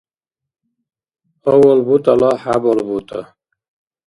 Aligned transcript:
авал 1.51 1.79
бутӀала 1.87 2.31
хӀябал 2.41 2.79
бутӀа 2.87 3.21